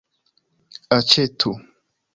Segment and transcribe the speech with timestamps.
[0.97, 1.55] aĉetu